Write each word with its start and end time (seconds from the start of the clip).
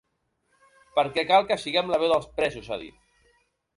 Perquè 0.95 1.25
cal 1.31 1.45
que 1.51 1.57
siguem 1.65 1.93
la 1.93 1.99
veu 2.05 2.15
dels 2.15 2.29
presos, 2.41 2.71
ha 2.73 2.81
dit. 2.87 2.99